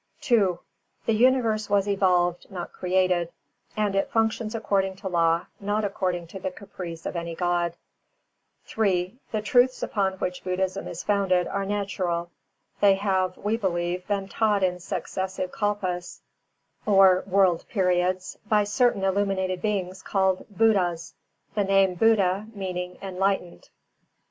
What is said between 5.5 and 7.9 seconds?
not according to the caprice of any God.